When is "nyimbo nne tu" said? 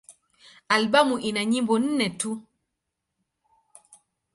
1.51-2.31